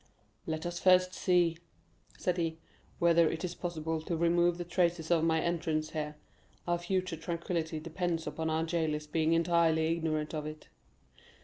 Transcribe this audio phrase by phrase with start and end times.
[0.47, 1.59] "Let us first see,"
[2.17, 2.57] said he,
[2.97, 8.25] "whether it is possible to remove the traces of my entrance here—our future tranquillity depends
[8.25, 10.69] upon our jailers being entirely ignorant of it."